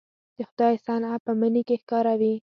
د 0.37 0.39
خدای 0.49 0.75
صنع 0.85 1.11
په 1.25 1.31
مني 1.39 1.61
کې 1.67 1.75
ښکاره 1.81 2.13
وي 2.19 2.33